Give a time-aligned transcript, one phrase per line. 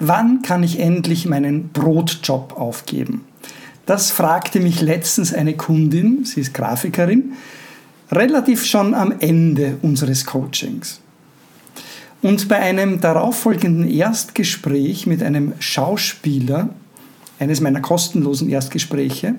[0.00, 3.24] Wann kann ich endlich meinen Brotjob aufgeben?
[3.84, 7.32] Das fragte mich letztens eine Kundin, sie ist Grafikerin,
[8.12, 11.00] relativ schon am Ende unseres Coachings.
[12.22, 16.68] Und bei einem darauffolgenden Erstgespräch mit einem Schauspieler,
[17.38, 19.34] eines meiner kostenlosen Erstgespräche,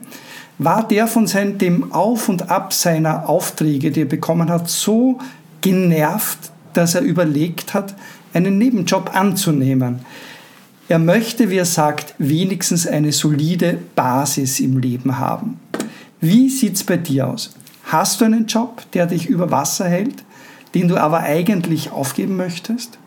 [0.57, 1.25] war der von
[1.57, 5.19] dem Auf und Ab seiner Aufträge, die er bekommen hat, so
[5.61, 7.95] genervt, dass er überlegt hat,
[8.33, 9.99] einen Nebenjob anzunehmen.
[10.89, 15.59] Er möchte, wie er sagt, wenigstens eine solide Basis im Leben haben.
[16.19, 17.51] Wie sieht es bei dir aus?
[17.85, 20.23] Hast du einen Job, der dich über Wasser hält?
[20.75, 22.97] den du aber eigentlich aufgeben möchtest?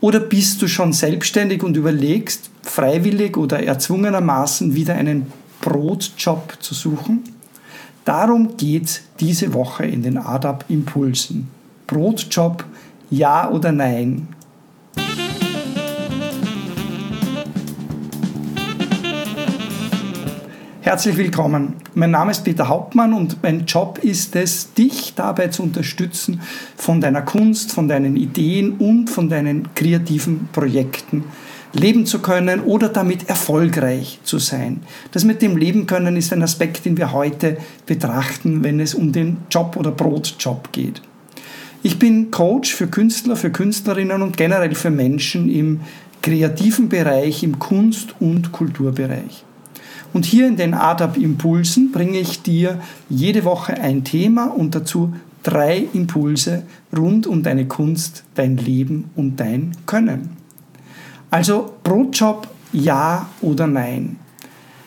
[0.00, 7.24] Oder bist du schon selbstständig und überlegst, freiwillig oder erzwungenermaßen wieder einen Brotjob zu suchen?
[8.04, 11.48] Darum geht es diese Woche in den ADAP Impulsen.
[11.86, 12.64] Brotjob,
[13.10, 14.28] ja oder nein?
[20.86, 21.72] Herzlich willkommen.
[21.94, 26.40] Mein Name ist Peter Hauptmann und mein Job ist es, dich dabei zu unterstützen,
[26.76, 31.24] von deiner Kunst, von deinen Ideen und von deinen kreativen Projekten
[31.72, 34.78] leben zu können oder damit erfolgreich zu sein.
[35.10, 39.10] Das mit dem Leben können ist ein Aspekt, den wir heute betrachten, wenn es um
[39.10, 41.02] den Job oder Brotjob geht.
[41.82, 45.80] Ich bin Coach für Künstler, für Künstlerinnen und generell für Menschen im
[46.22, 49.46] kreativen Bereich, im Kunst- und Kulturbereich.
[50.16, 55.12] Und hier in den ADAP Impulsen bringe ich dir jede Woche ein Thema und dazu
[55.42, 56.62] drei Impulse
[56.96, 60.38] rund um deine Kunst, dein Leben und dein Können.
[61.30, 64.16] Also Brotjob ja oder nein.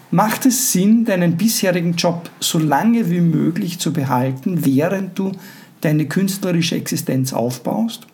[0.09, 5.33] Macht es Sinn, deinen bisherigen Job so lange wie möglich zu behalten, während du
[5.81, 8.07] deine künstlerische Existenz aufbaust?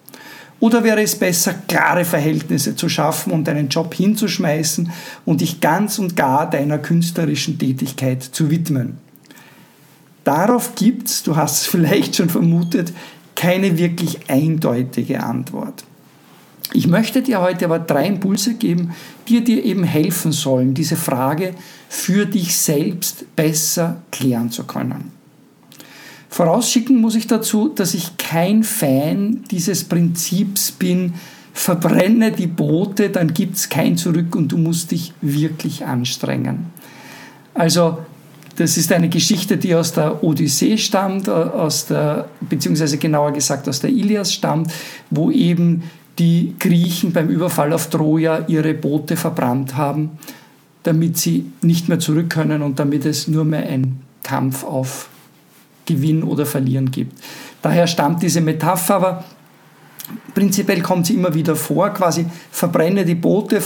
[0.59, 4.91] Oder wäre es besser, klare Verhältnisse zu schaffen und deinen Job hinzuschmeißen
[5.25, 8.97] und dich ganz und gar deiner künstlerischen Tätigkeit zu widmen?
[10.23, 12.93] Darauf gibt es, du hast es vielleicht schon vermutet,
[13.35, 15.83] keine wirklich eindeutige Antwort.
[16.73, 18.95] Ich möchte dir heute aber drei Impulse geben,
[19.27, 21.53] die dir eben helfen sollen, diese Frage
[21.89, 25.11] für dich selbst besser klären zu können.
[26.29, 31.13] Vorausschicken muss ich dazu, dass ich kein Fan dieses Prinzips bin,
[31.53, 36.65] verbrenne die Boote, dann gibt es kein Zurück und du musst dich wirklich anstrengen.
[37.53, 37.99] Also
[38.57, 43.67] das ist eine Geschichte, die aus der Odyssee stammt, äh, aus der, beziehungsweise genauer gesagt
[43.67, 44.71] aus der Ilias stammt,
[45.09, 45.83] wo eben
[46.19, 50.11] die Griechen beim Überfall auf Troja ihre Boote verbrannt haben,
[50.83, 55.09] damit sie nicht mehr zurück können und damit es nur mehr ein Kampf auf
[55.85, 57.21] Gewinn oder Verlieren gibt.
[57.61, 59.23] Daher stammt diese Metapher, aber
[60.33, 63.61] prinzipiell kommt sie immer wieder vor, quasi verbrenne die Boote,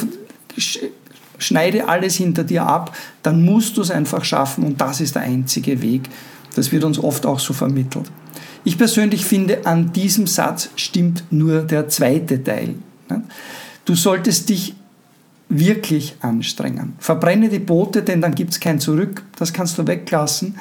[1.38, 5.24] schneide alles hinter dir ab, dann musst du es einfach schaffen und das ist der
[5.24, 6.04] einzige Weg.
[6.56, 8.12] Das wird uns oft auch so vermittelt.
[8.64, 12.76] Ich persönlich finde, an diesem Satz stimmt nur der zweite Teil.
[13.86, 14.76] Du solltest dich
[15.48, 16.94] wirklich anstrengen.
[17.00, 19.24] Verbrenne die Boote, denn dann gibt es kein Zurück.
[19.38, 20.56] Das kannst du weglassen.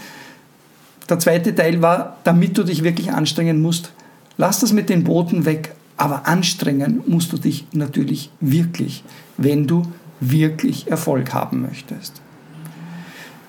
[1.09, 3.93] Der zweite Teil war, damit du dich wirklich anstrengen musst,
[4.37, 9.03] lass das mit den Booten weg, aber anstrengen musst du dich natürlich wirklich,
[9.37, 9.83] wenn du
[10.21, 12.21] wirklich Erfolg haben möchtest.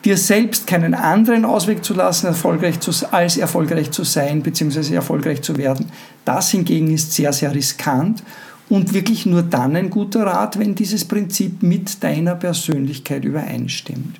[0.05, 4.95] Dir selbst keinen anderen Ausweg zu lassen, erfolgreich zu, als erfolgreich zu sein bzw.
[4.95, 5.87] erfolgreich zu werden,
[6.23, 8.23] das hingegen ist sehr, sehr riskant
[8.69, 14.19] und wirklich nur dann ein guter Rat, wenn dieses Prinzip mit deiner Persönlichkeit übereinstimmt.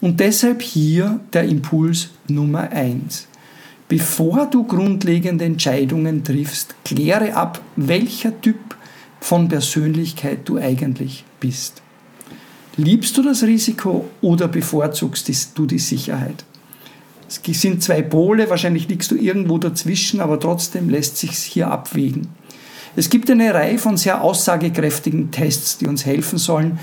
[0.00, 3.26] Und deshalb hier der Impuls Nummer eins:
[3.88, 8.56] Bevor du grundlegende Entscheidungen triffst, kläre ab, welcher Typ
[9.20, 11.82] von Persönlichkeit du eigentlich bist.
[12.76, 16.44] Liebst du das Risiko oder bevorzugst du die Sicherheit?
[17.28, 22.28] Es sind zwei Pole, wahrscheinlich liegst du irgendwo dazwischen, aber trotzdem lässt sich hier abwägen.
[22.96, 26.78] Es gibt eine Reihe von sehr aussagekräftigen Tests, die uns helfen sollen,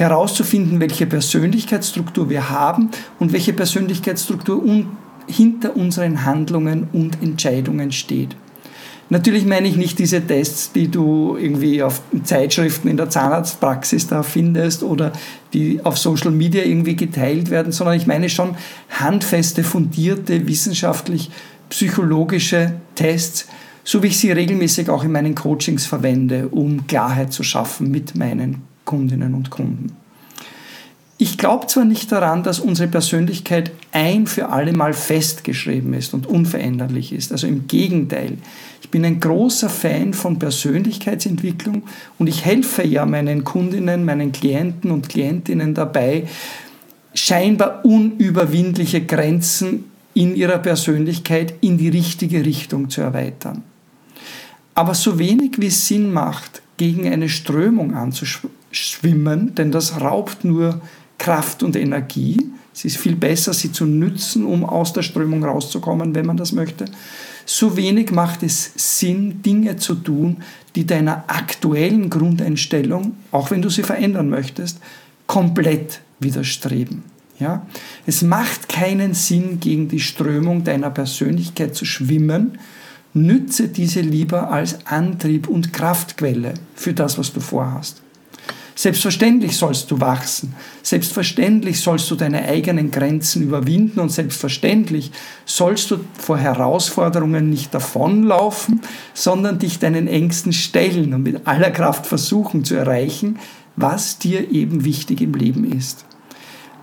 [0.00, 4.88] herauszufinden, welche Persönlichkeitsstruktur wir haben und welche Persönlichkeitsstruktur un
[5.26, 8.34] hinter unseren Handlungen und Entscheidungen steht.
[9.10, 14.22] Natürlich meine ich nicht diese Tests, die du irgendwie auf Zeitschriften in der Zahnarztpraxis da
[14.22, 15.12] findest oder
[15.52, 18.56] die auf Social Media irgendwie geteilt werden, sondern ich meine schon
[18.88, 21.30] handfeste, fundierte, wissenschaftlich
[21.68, 23.46] psychologische Tests,
[23.82, 28.16] so wie ich sie regelmäßig auch in meinen Coachings verwende, um Klarheit zu schaffen mit
[28.16, 29.92] meinen Kundinnen und Kunden.
[31.16, 36.26] Ich glaube zwar nicht daran, dass unsere Persönlichkeit ein für alle Mal festgeschrieben ist und
[36.26, 37.30] unveränderlich ist.
[37.30, 38.38] Also im Gegenteil.
[38.82, 41.84] Ich bin ein großer Fan von Persönlichkeitsentwicklung
[42.18, 46.26] und ich helfe ja meinen Kundinnen, meinen Klienten und Klientinnen dabei,
[47.14, 49.84] scheinbar unüberwindliche Grenzen
[50.14, 53.62] in ihrer Persönlichkeit in die richtige Richtung zu erweitern.
[54.74, 57.94] Aber so wenig wie es Sinn macht, gegen eine Strömung
[58.70, 60.80] anzuschwimmen, denn das raubt nur
[61.18, 62.38] Kraft und Energie.
[62.72, 66.52] Es ist viel besser, sie zu nützen, um aus der Strömung rauszukommen, wenn man das
[66.52, 66.86] möchte.
[67.44, 70.38] So wenig macht es Sinn, Dinge zu tun,
[70.76, 74.78] die deiner aktuellen Grundeinstellung, auch wenn du sie verändern möchtest,
[75.26, 77.02] komplett widerstreben.
[77.38, 77.66] Ja?
[78.06, 82.58] Es macht keinen Sinn, gegen die Strömung deiner Persönlichkeit zu schwimmen.
[83.12, 88.00] Nütze diese lieber als Antrieb und Kraftquelle für das, was du vorhast.
[88.80, 90.54] Selbstverständlich sollst du wachsen.
[90.82, 95.12] Selbstverständlich sollst du deine eigenen Grenzen überwinden und selbstverständlich
[95.44, 98.80] sollst du vor Herausforderungen nicht davonlaufen,
[99.12, 103.38] sondern dich deinen Ängsten stellen und mit aller Kraft versuchen zu erreichen,
[103.76, 106.06] was dir eben wichtig im Leben ist.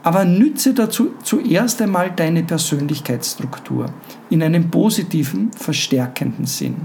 [0.03, 3.87] Aber nütze dazu zuerst einmal deine Persönlichkeitsstruktur
[4.29, 6.75] in einem positiven, verstärkenden Sinn.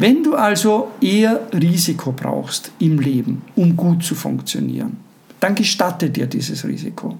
[0.00, 4.96] Wenn du also eher Risiko brauchst im Leben, um gut zu funktionieren,
[5.40, 7.18] dann gestatte dir dieses Risiko.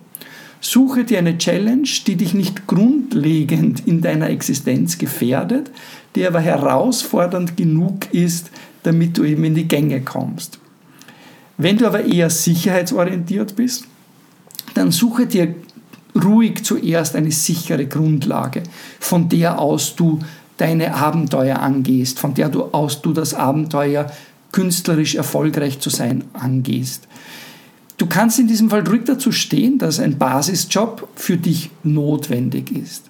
[0.63, 5.71] Suche dir eine Challenge, die dich nicht grundlegend in deiner Existenz gefährdet,
[6.17, 8.51] die aber herausfordernd genug ist,
[8.83, 10.59] damit du eben in die Gänge kommst.
[11.59, 13.85] Wenn du aber eher sicherheitsorientiert bist,
[14.73, 15.55] dann suche dir
[16.15, 18.63] ruhig zuerst eine sichere Grundlage,
[18.99, 20.21] von der aus du
[20.61, 24.11] deine Abenteuer angehst, von der du aus du das Abenteuer
[24.53, 27.07] künstlerisch erfolgreich zu sein angehst.
[27.97, 33.05] Du kannst in diesem Fall ruhig dazu stehen, dass ein Basisjob für dich notwendig ist.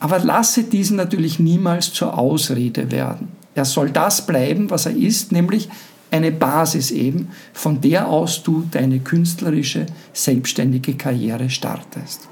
[0.00, 3.28] Aber lasse diesen natürlich niemals zur Ausrede werden.
[3.54, 5.68] Er soll das bleiben, was er ist, nämlich
[6.10, 12.28] eine Basis eben, von der aus du deine künstlerische, selbstständige Karriere startest.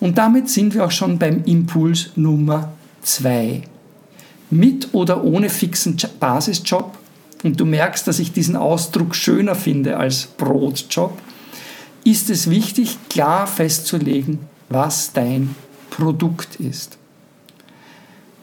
[0.00, 2.72] Und damit sind wir auch schon beim Impuls Nummer
[3.04, 3.62] 2.
[4.50, 6.98] Mit oder ohne fixen Basisjob,
[7.44, 11.18] und du merkst, dass ich diesen Ausdruck schöner finde als Brotjob,
[12.02, 15.54] ist es wichtig, klar festzulegen, was dein
[15.90, 16.98] Produkt ist.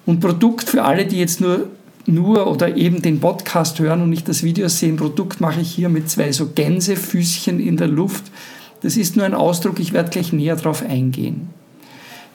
[0.05, 1.67] Und Produkt für alle, die jetzt nur,
[2.05, 5.89] nur oder eben den Podcast hören und nicht das Video sehen, Produkt mache ich hier
[5.89, 8.25] mit zwei so Gänsefüßchen in der Luft.
[8.81, 11.49] Das ist nur ein Ausdruck, ich werde gleich näher darauf eingehen.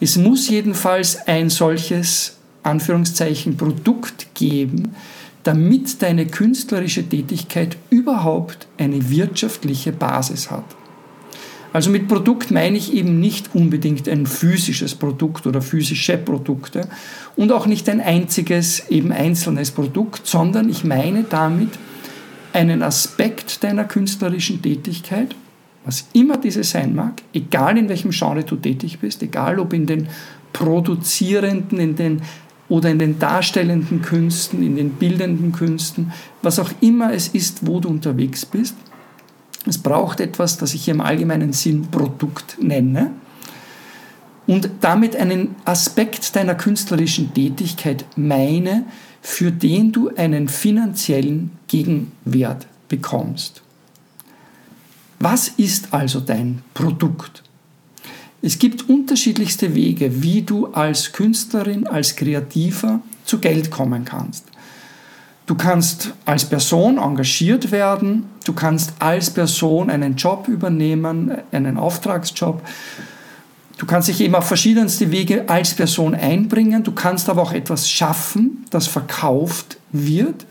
[0.01, 4.95] Es muss jedenfalls ein solches Anführungszeichen Produkt geben,
[5.43, 10.65] damit deine künstlerische Tätigkeit überhaupt eine wirtschaftliche Basis hat.
[11.73, 16.89] Also mit Produkt meine ich eben nicht unbedingt ein physisches Produkt oder physische Produkte
[17.37, 21.71] und auch nicht ein einziges, eben einzelnes Produkt, sondern ich meine damit
[22.53, 25.35] einen Aspekt deiner künstlerischen Tätigkeit,
[25.87, 29.87] was immer diese sein mag, egal in welchem Genre du tätig bist, egal ob in
[29.87, 30.09] den
[30.53, 32.23] produzierenden, in den
[32.69, 36.13] oder in den darstellenden Künsten, in den bildenden Künsten,
[36.43, 38.75] was auch immer es ist, wo du unterwegs bist.
[39.67, 43.13] Es braucht etwas, das ich hier im allgemeinen Sinn Produkt nenne
[44.49, 48.85] und damit einen Aspekt deiner künstlerischen Tätigkeit meine,
[49.23, 53.63] für den du einen finanziellen Gegenwert bekommst.
[55.19, 57.43] Was ist also dein Produkt?
[58.43, 64.45] Es gibt unterschiedlichste Wege, wie du als Künstlerin, als Kreativer zu Geld kommen kannst.
[65.47, 72.61] Du kannst als Person engagiert werden, du kannst als Person einen Job übernehmen, einen Auftragsjob.
[73.79, 77.89] Du kannst dich eben auf verschiedenste Wege als Person einbringen, du kannst aber auch etwas
[77.89, 80.47] schaffen, das verkauft wird,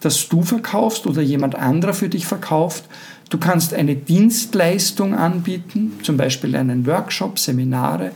[0.00, 2.84] das du verkaufst oder jemand anderer für dich verkauft.
[3.28, 8.12] Du kannst eine Dienstleistung anbieten, zum Beispiel einen Workshop, Seminare.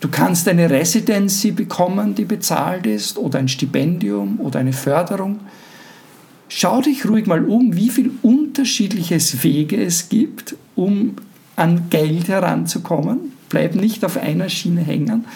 [0.00, 5.40] Du kannst eine Residency bekommen, die bezahlt ist, oder ein Stipendium oder eine Förderung.
[6.48, 11.16] Schau dich ruhig mal um, wie viele unterschiedliche Wege es gibt, um
[11.56, 13.32] an Geld heranzukommen.
[13.50, 15.26] Bleib nicht auf einer Schiene hängen,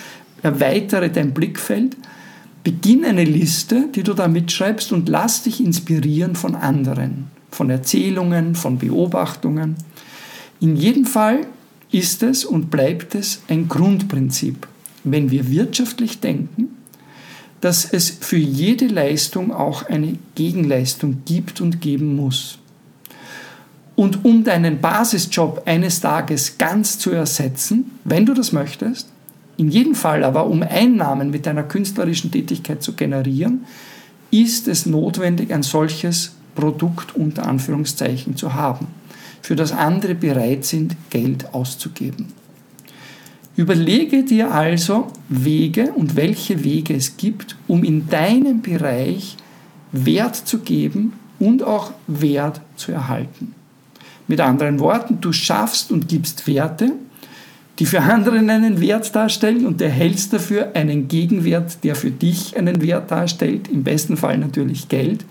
[0.42, 1.97] erweitere dein Blickfeld,
[2.64, 8.54] beginn eine Liste, die du da mitschreibst und lass dich inspirieren von anderen von Erzählungen,
[8.54, 9.76] von Beobachtungen.
[10.61, 11.47] In jedem Fall
[11.90, 14.66] ist es und bleibt es ein Grundprinzip,
[15.04, 16.68] wenn wir wirtschaftlich denken,
[17.61, 22.59] dass es für jede Leistung auch eine Gegenleistung gibt und geben muss.
[23.94, 29.09] Und um deinen Basisjob eines Tages ganz zu ersetzen, wenn du das möchtest,
[29.59, 33.64] in jedem Fall aber um Einnahmen mit deiner künstlerischen Tätigkeit zu generieren,
[34.30, 38.87] ist es notwendig, ein solches Produkt unter Anführungszeichen zu haben,
[39.40, 42.28] für das andere bereit sind, Geld auszugeben.
[43.56, 49.37] Überlege dir also Wege und welche Wege es gibt, um in deinem Bereich
[49.92, 53.54] Wert zu geben und auch Wert zu erhalten.
[54.26, 56.92] Mit anderen Worten, du schaffst und gibst Werte,
[57.78, 62.80] die für andere einen Wert darstellen und erhältst dafür einen Gegenwert, der für dich einen
[62.80, 65.25] Wert darstellt, im besten Fall natürlich Geld.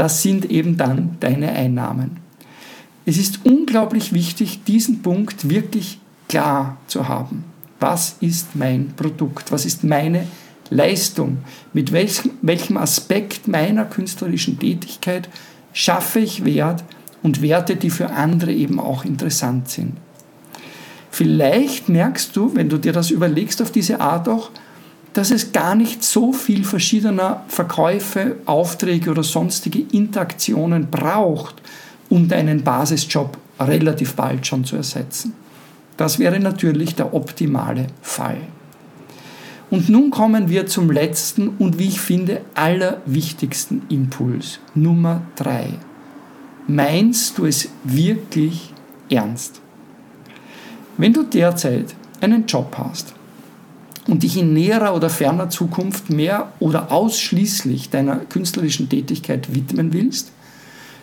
[0.00, 2.20] Das sind eben dann deine Einnahmen.
[3.04, 7.44] Es ist unglaublich wichtig, diesen Punkt wirklich klar zu haben.
[7.80, 9.52] Was ist mein Produkt?
[9.52, 10.26] Was ist meine
[10.70, 11.44] Leistung?
[11.74, 15.28] Mit welchem, Aspekt meiner künstlerischen Tätigkeit
[15.74, 16.82] schaffe ich Wert
[17.22, 19.98] und Werte, die für andere eben auch interessant sind?
[21.10, 24.50] Vielleicht merkst du, wenn du dir das überlegst auf diese Art auch,
[25.12, 31.56] dass es gar nicht so viel verschiedener Verkäufe, Aufträge oder sonstige Interaktionen braucht,
[32.08, 35.34] um deinen Basisjob relativ bald schon zu ersetzen.
[35.96, 38.38] Das wäre natürlich der optimale Fall.
[39.68, 45.74] Und nun kommen wir zum letzten und wie ich finde allerwichtigsten Impuls, Nummer drei.
[46.66, 48.72] Meinst du es wirklich
[49.08, 49.60] ernst?
[50.96, 53.14] Wenn du derzeit einen Job hast
[54.10, 60.32] und dich in näherer oder ferner Zukunft mehr oder ausschließlich deiner künstlerischen Tätigkeit widmen willst,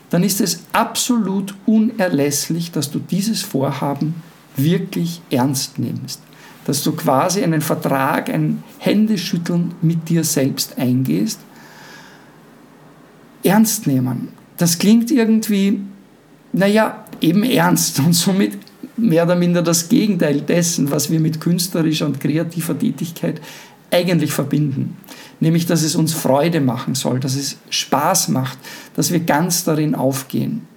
[0.09, 4.15] dann ist es absolut unerlässlich, dass du dieses Vorhaben
[4.57, 6.21] wirklich ernst nimmst.
[6.65, 11.39] Dass du quasi einen Vertrag, ein Händeschütteln mit dir selbst eingehst.
[13.43, 14.29] Ernst nehmen.
[14.57, 15.81] Das klingt irgendwie,
[16.51, 18.57] naja, eben ernst und somit
[18.97, 23.41] mehr oder minder das Gegenteil dessen, was wir mit künstlerischer und kreativer Tätigkeit
[23.91, 24.97] eigentlich verbinden.
[25.39, 28.57] Nämlich, dass es uns Freude machen soll, dass es Spaß macht,
[28.95, 30.67] dass wir ganz darin aufgehen.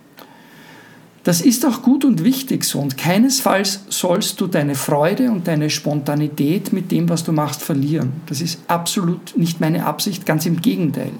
[1.22, 5.68] Das ist auch gut und wichtig so und keinesfalls sollst du deine Freude und deine
[5.68, 8.12] Spontanität mit dem, was du machst, verlieren.
[8.26, 11.12] Das ist absolut nicht meine Absicht, ganz im Gegenteil.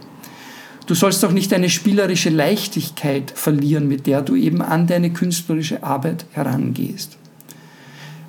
[0.91, 5.85] Du sollst auch nicht deine spielerische Leichtigkeit verlieren, mit der du eben an deine künstlerische
[5.85, 7.17] Arbeit herangehst.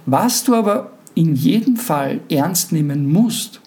[0.05, 3.61] Was du aber in jedem Fall ernst nehmen musst,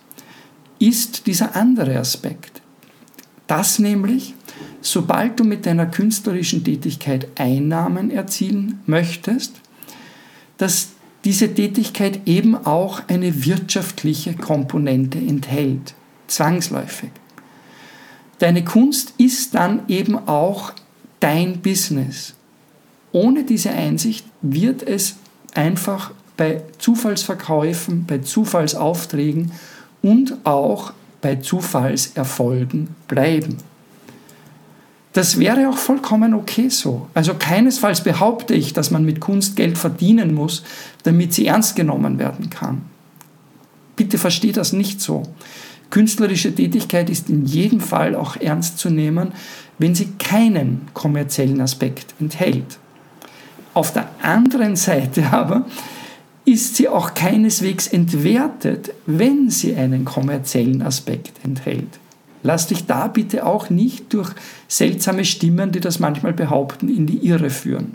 [0.78, 2.62] ist dieser andere Aspekt.
[3.48, 4.34] Das nämlich,
[4.80, 9.60] sobald du mit deiner künstlerischen Tätigkeit Einnahmen erzielen möchtest,
[10.56, 10.90] dass
[11.24, 15.94] diese Tätigkeit eben auch eine wirtschaftliche Komponente enthält,
[16.28, 17.10] zwangsläufig.
[18.44, 20.74] Deine Kunst ist dann eben auch
[21.18, 22.34] dein Business.
[23.10, 25.16] Ohne diese Einsicht wird es
[25.54, 29.52] einfach bei Zufallsverkäufen, bei Zufallsaufträgen
[30.02, 33.56] und auch bei Zufallserfolgen bleiben.
[35.14, 37.08] Das wäre auch vollkommen okay so.
[37.14, 40.64] Also keinesfalls behaupte ich, dass man mit Kunst Geld verdienen muss,
[41.04, 42.82] damit sie ernst genommen werden kann.
[43.96, 45.22] Bitte versteh das nicht so.
[45.90, 49.32] Künstlerische Tätigkeit ist in jedem Fall auch ernst zu nehmen,
[49.78, 52.78] wenn sie keinen kommerziellen Aspekt enthält.
[53.74, 55.66] Auf der anderen Seite aber
[56.44, 61.98] ist sie auch keineswegs entwertet, wenn sie einen kommerziellen Aspekt enthält.
[62.42, 64.30] Lass dich da bitte auch nicht durch
[64.68, 67.94] seltsame Stimmen, die das manchmal behaupten, in die Irre führen.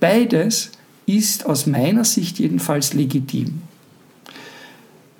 [0.00, 0.72] Beides
[1.06, 3.62] ist aus meiner Sicht jedenfalls legitim.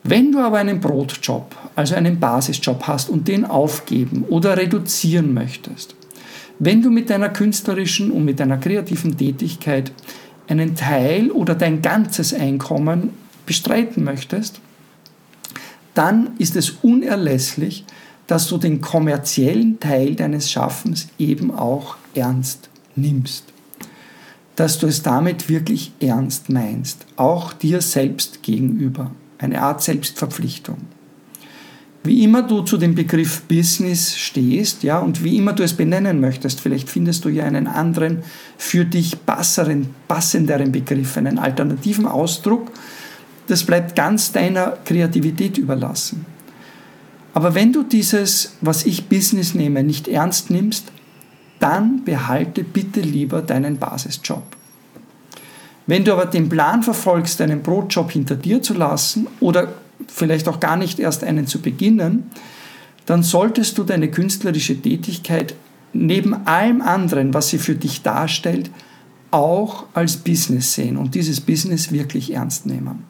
[0.05, 5.95] Wenn du aber einen Brotjob, also einen Basisjob hast und den aufgeben oder reduzieren möchtest,
[6.59, 9.93] wenn du mit deiner künstlerischen und mit deiner kreativen Tätigkeit
[10.49, 13.11] einen Teil oder dein ganzes Einkommen
[13.47, 14.61] bestreiten möchtest,
[15.95, 17.85] dann ist es unerlässlich,
[18.27, 23.45] dass du den kommerziellen Teil deines Schaffens eben auch ernst nimmst.
[24.57, 30.79] Dass du es damit wirklich ernst meinst, auch dir selbst gegenüber eine Art Selbstverpflichtung.
[32.05, 36.21] Wie immer du zu dem Begriff Business stehst, ja, und wie immer du es benennen
[36.21, 38.23] möchtest, vielleicht findest du ja einen anderen,
[38.59, 42.73] für dich passeren, passenderen Begriff, einen alternativen Ausdruck.
[43.47, 46.27] Das bleibt ganz deiner Kreativität überlassen.
[47.35, 50.91] Aber wenn du dieses, was ich Business nehme, nicht ernst nimmst,
[51.61, 54.43] dann behalte bitte lieber deinen Basisjob.
[55.87, 59.69] Wenn du aber den Plan verfolgst, deinen Brotjob hinter dir zu lassen oder
[60.09, 62.31] vielleicht auch gar nicht erst einen zu beginnen,
[63.07, 65.55] dann solltest du deine künstlerische Tätigkeit
[65.93, 68.71] neben allem anderen, was sie für dich darstellt,
[69.31, 73.05] auch als Business sehen und dieses Business wirklich ernst nehmen.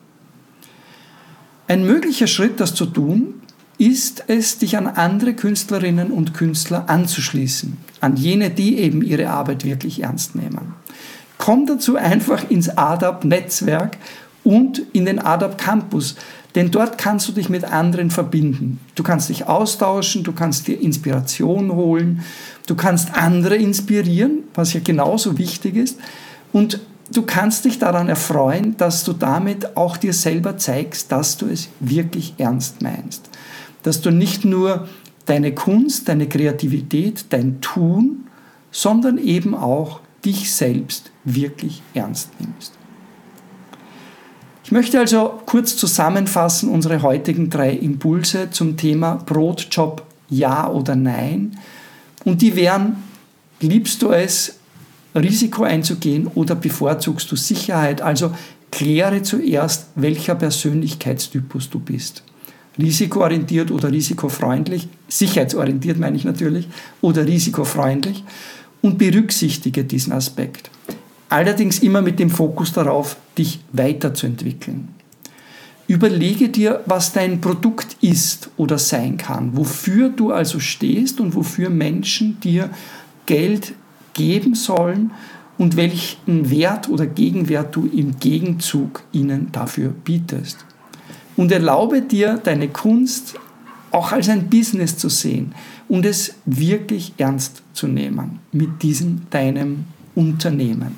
[1.68, 3.34] Ein möglicher Schritt, das zu tun,
[3.78, 9.64] ist es, dich an andere Künstlerinnen und Künstler anzuschließen, an jene, die eben ihre Arbeit
[9.64, 10.74] wirklich ernst nehmen.
[11.42, 13.98] Komm dazu einfach ins ADAP-Netzwerk
[14.44, 16.14] und in den ADAP Campus,
[16.54, 18.78] denn dort kannst du dich mit anderen verbinden.
[18.94, 22.22] Du kannst dich austauschen, du kannst dir Inspiration holen,
[22.68, 25.98] du kannst andere inspirieren, was ja genauso wichtig ist.
[26.52, 26.78] Und
[27.12, 31.70] du kannst dich daran erfreuen, dass du damit auch dir selber zeigst, dass du es
[31.80, 33.28] wirklich ernst meinst.
[33.82, 34.86] Dass du nicht nur
[35.26, 38.28] deine Kunst, deine Kreativität, dein Tun,
[38.70, 42.72] sondern eben auch dich selbst wirklich ernst nimmst.
[44.64, 51.58] Ich möchte also kurz zusammenfassen unsere heutigen drei Impulse zum Thema Brotjob ja oder nein.
[52.24, 52.96] Und die wären,
[53.60, 54.58] liebst du es,
[55.14, 58.00] Risiko einzugehen oder bevorzugst du Sicherheit?
[58.00, 58.32] Also
[58.70, 62.22] kläre zuerst, welcher Persönlichkeitstypus du bist.
[62.78, 66.68] Risikoorientiert oder risikofreundlich, sicherheitsorientiert meine ich natürlich,
[67.02, 68.24] oder risikofreundlich
[68.82, 70.70] und berücksichtige diesen Aspekt
[71.32, 74.88] allerdings immer mit dem Fokus darauf, dich weiterzuentwickeln.
[75.88, 81.70] Überlege dir, was dein Produkt ist oder sein kann, wofür du also stehst und wofür
[81.70, 82.70] Menschen dir
[83.26, 83.74] Geld
[84.14, 85.10] geben sollen
[85.58, 90.64] und welchen Wert oder Gegenwert du im Gegenzug ihnen dafür bietest.
[91.36, 93.36] Und erlaube dir, deine Kunst
[93.92, 95.54] auch als ein Business zu sehen
[95.88, 99.84] und es wirklich ernst zu nehmen mit diesem deinem
[100.14, 100.96] Unternehmen.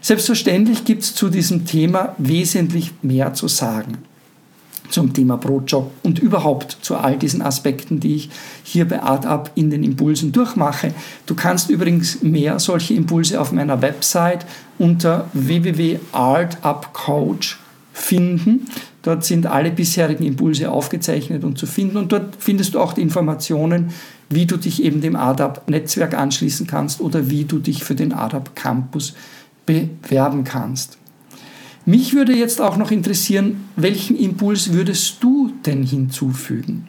[0.00, 3.98] Selbstverständlich gibt es zu diesem Thema wesentlich mehr zu sagen.
[4.88, 8.30] Zum Thema Brotjob und überhaupt zu all diesen Aspekten, die ich
[8.64, 10.92] hier bei ArtUp in den Impulsen durchmache.
[11.26, 14.44] Du kannst übrigens mehr solche Impulse auf meiner Website
[14.78, 17.58] unter www.artupcoach
[17.92, 18.66] finden.
[19.02, 23.00] Dort sind alle bisherigen Impulse aufgezeichnet und zu finden und dort findest du auch die
[23.00, 23.90] Informationen,
[24.28, 28.54] wie du dich eben dem ADAP-Netzwerk anschließen kannst oder wie du dich für den ADAP
[28.54, 29.14] Campus
[29.64, 30.98] bewerben kannst.
[31.86, 36.86] Mich würde jetzt auch noch interessieren, welchen Impuls würdest du denn hinzufügen?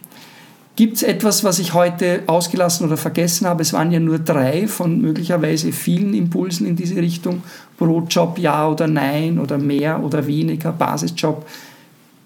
[0.76, 3.62] Gibt es etwas, was ich heute ausgelassen oder vergessen habe?
[3.62, 7.42] Es waren ja nur drei von möglicherweise vielen Impulsen in diese Richtung.
[7.78, 11.46] Brotjob, ja oder nein oder mehr oder weniger, Basisjob,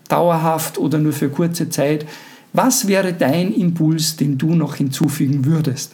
[0.09, 2.07] dauerhaft oder nur für kurze Zeit.
[2.53, 5.93] Was wäre dein Impuls, den du noch hinzufügen würdest?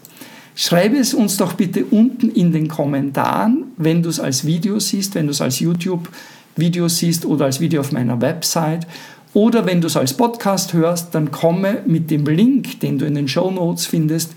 [0.55, 5.15] Schreibe es uns doch bitte unten in den Kommentaren, wenn du es als Video siehst,
[5.15, 8.87] wenn du es als YouTube-Video siehst oder als Video auf meiner Website.
[9.35, 13.15] Oder wenn du es als Podcast hörst, dann komme mit dem Link, den du in
[13.15, 14.33] den Show Notes findest,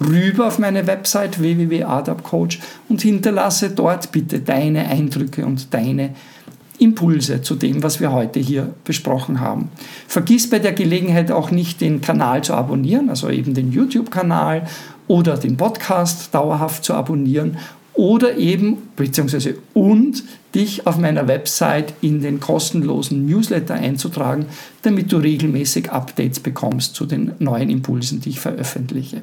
[0.00, 6.10] rüber auf meine Website www.adapcoach und hinterlasse dort bitte deine Eindrücke und deine
[6.78, 9.70] Impulse zu dem, was wir heute hier besprochen haben.
[10.06, 14.66] Vergiss bei der Gelegenheit auch nicht, den Kanal zu abonnieren, also eben den YouTube-Kanal
[15.06, 17.58] oder den Podcast dauerhaft zu abonnieren
[17.96, 20.22] oder eben, beziehungsweise und
[20.54, 24.46] dich auf meiner Website in den kostenlosen Newsletter einzutragen,
[24.82, 29.22] damit du regelmäßig Updates bekommst zu den neuen Impulsen, die ich veröffentliche.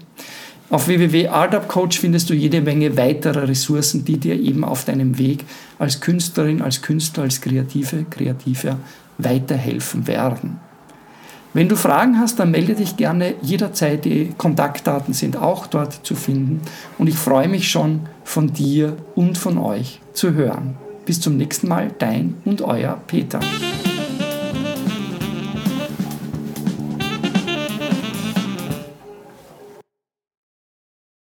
[0.74, 5.46] Auf www.artupcoach findest du jede Menge weiterer Ressourcen, die dir eben auf deinem Weg
[5.78, 8.80] als Künstlerin, als Künstler, als Kreative, Kreativer
[9.20, 10.60] weiterhelfen werden.
[11.54, 14.04] Wenn du Fragen hast, dann melde dich gerne jederzeit.
[14.04, 16.62] Die Kontaktdaten sind auch dort zu finden.
[16.98, 20.74] Und ich freue mich schon, von dir und von euch zu hören.
[21.06, 23.42] Bis zum nächsten Mal, dein und euer Peter.